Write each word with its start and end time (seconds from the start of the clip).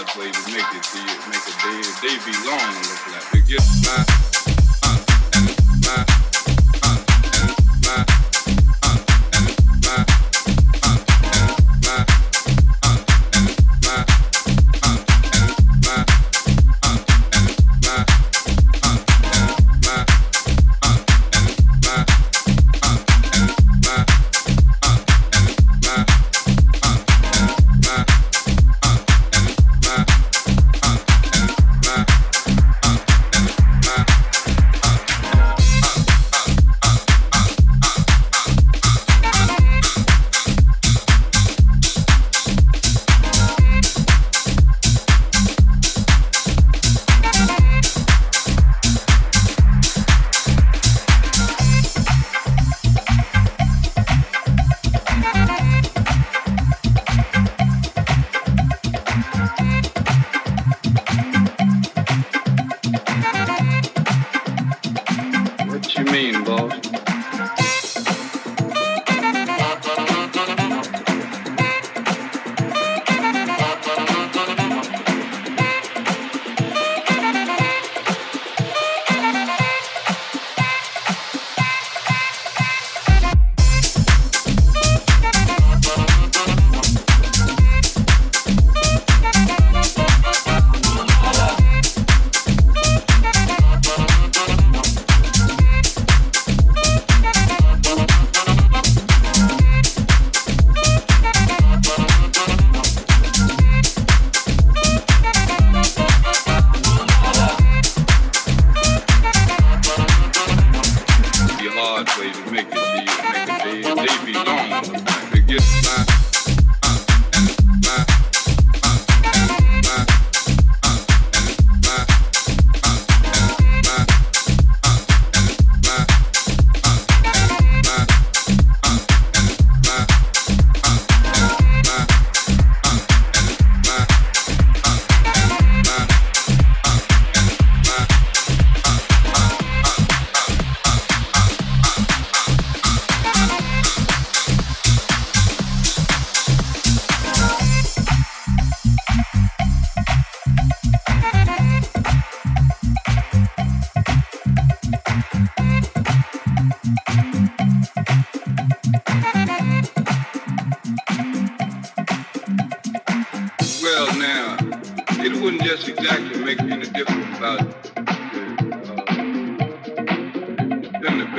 Hard 0.00 0.18
way 0.18 0.30
to 0.32 0.40
make 0.50 0.74
it 0.74 0.82
to 0.82 0.98
you, 0.98 1.14
make 1.28 1.44
a 1.44 1.54
day, 1.60 1.80
a 1.80 1.94
day 2.00 2.16
be 2.24 2.32
long, 2.48 2.74
look 2.88 3.06
like. 3.12 3.34
It 3.34 3.46
gets 3.46 3.84
my, 3.84 4.29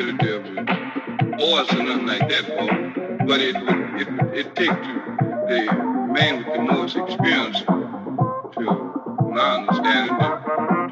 possibility 0.01 0.31
of 0.31 0.41
or 1.39 1.63
nothing 1.83 2.07
like 2.07 2.27
that, 2.29 2.45
Paul. 2.57 2.69
But 3.27 3.39
it 3.41 3.55
would 3.55 4.01
it, 4.01 4.07
it 4.37 4.55
take 4.55 4.69
the 4.69 5.71
man 6.11 6.37
with 6.37 6.53
the 6.55 6.61
most 6.61 6.95
experience 6.95 7.59
to 7.61 7.67
my 9.31 9.55
understanding 9.57 10.17
to, 10.17 10.27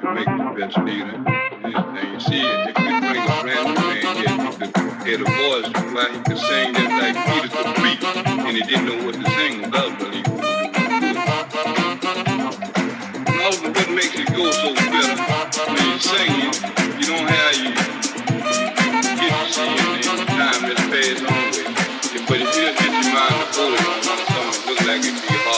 to 0.02 0.08
make 0.14 0.26
the 0.26 0.54
best 0.58 0.76
deal. 0.86 1.08
And 1.10 2.14
you 2.14 2.20
see, 2.20 2.42
if 2.42 2.78
you 2.78 3.00
bring 3.02 3.24
a 3.24 3.42
brand 3.42 3.66
new 3.68 3.76
man 3.82 4.02
here, 4.18 4.36
he 4.38 4.52
could 4.58 4.74
hear 5.08 5.18
the 5.18 5.26
voice, 5.26 5.70
why 5.94 6.06
he 6.12 6.20
could 6.24 6.38
sing 6.38 6.74
that 6.74 6.90
like 7.02 7.18
Peter 7.26 7.50
could 7.50 7.70
preach, 7.76 8.04
and 8.16 8.58
he 8.58 8.64
didn't 8.64 8.86
know 8.86 9.00
what 9.06 9.16
to 9.16 9.32
sing 9.32 9.64
about, 9.66 9.92
but 10.00 10.14
he 10.14 10.22
could 10.22 10.38
do 10.38 10.46
it. 10.46 10.70
what 13.76 13.90
makes 13.90 14.16
it 14.16 14.28
go 14.28 14.52
so 14.52 14.74
better 14.74 15.16
when 15.74 15.84
you 15.92 16.00
sing 16.00 16.34
it, 16.48 16.56
you 17.00 17.06
don't 17.08 17.28
have 17.28 17.56
you. 17.56 17.89
Yeah. 25.02 25.49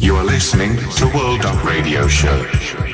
You 0.00 0.16
are 0.16 0.24
listening 0.24 0.76
to 0.76 1.06
World 1.14 1.44
Up 1.44 1.64
Radio 1.64 2.06
Show. 2.08 2.93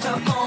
Vibrations 0.00 0.37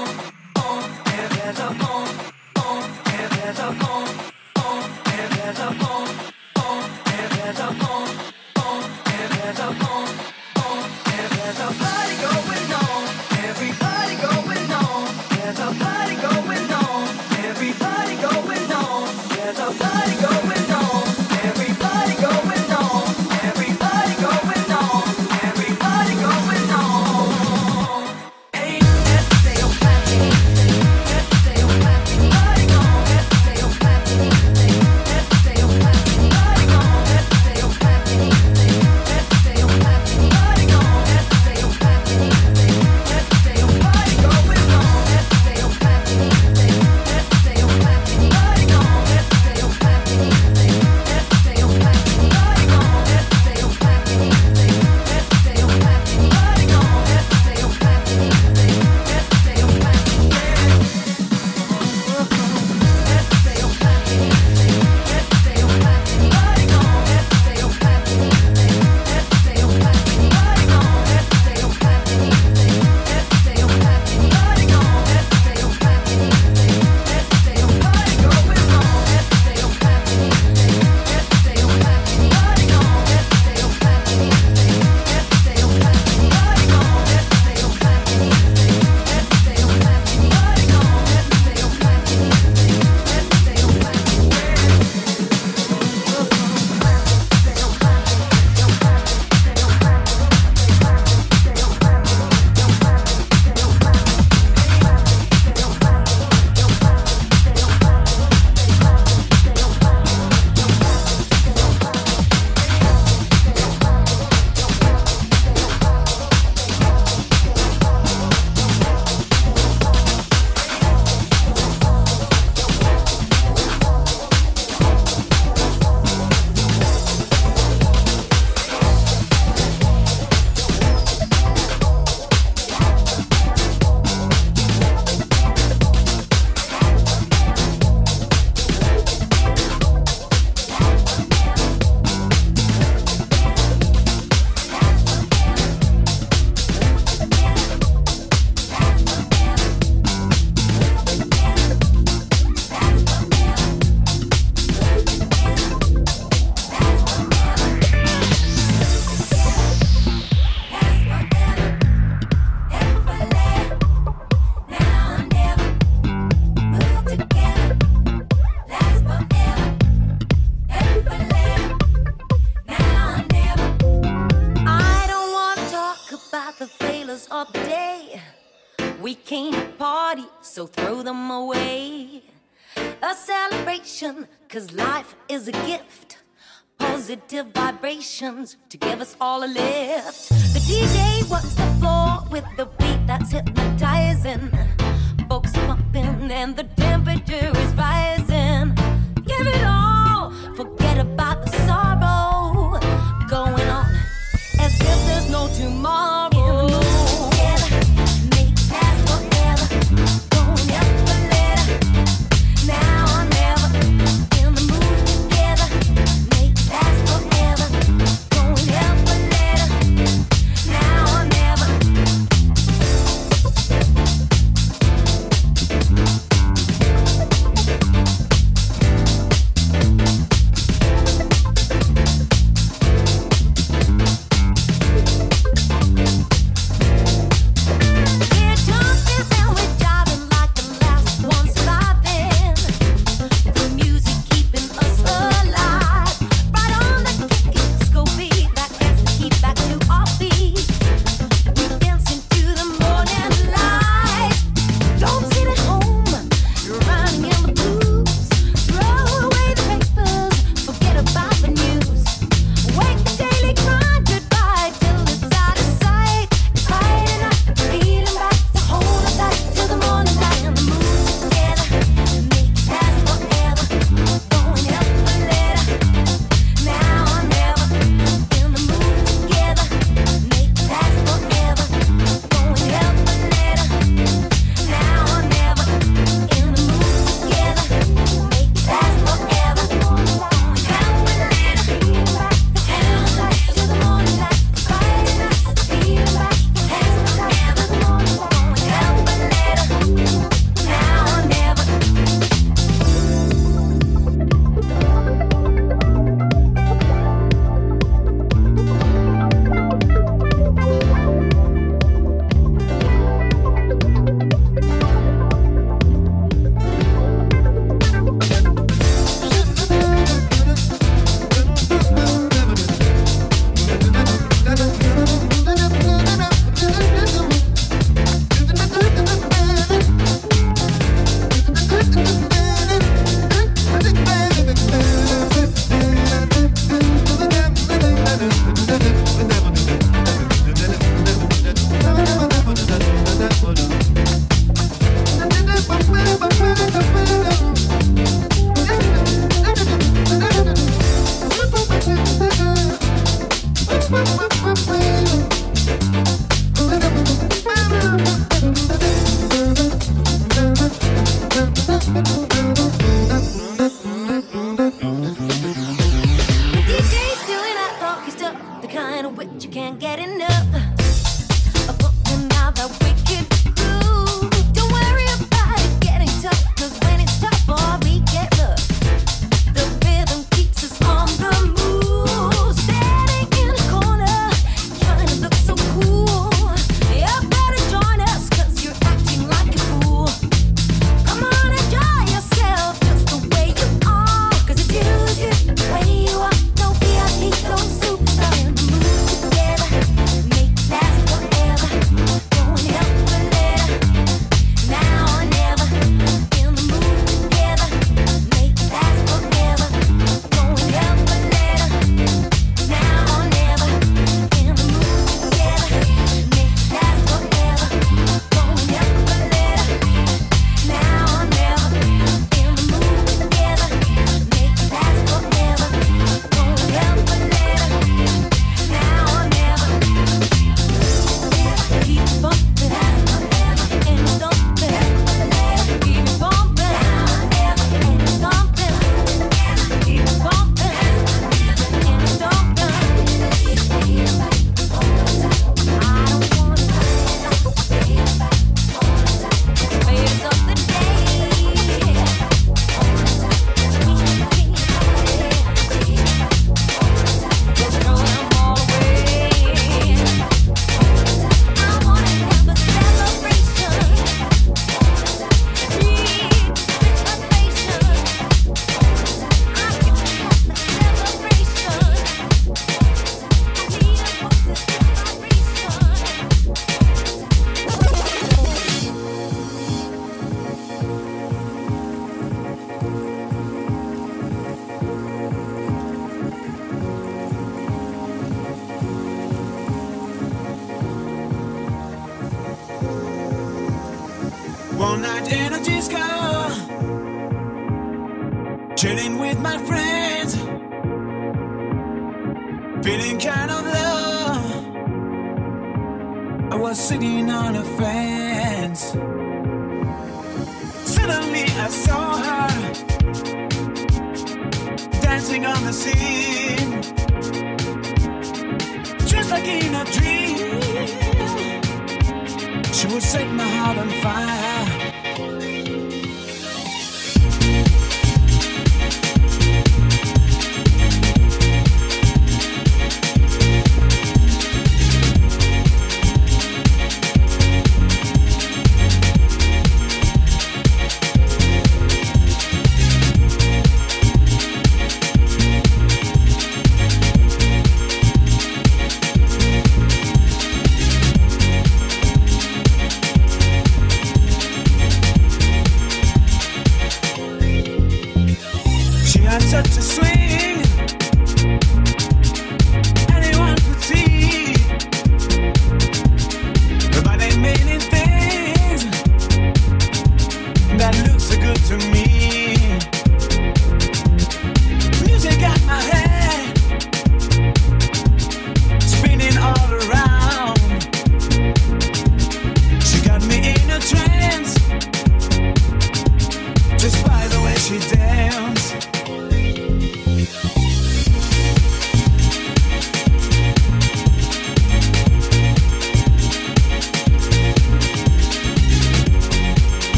to 188.68 188.81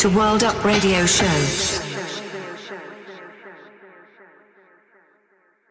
To 0.00 0.08
World 0.08 0.44
Up 0.44 0.64
Radio 0.64 1.04
Show. 1.04 1.59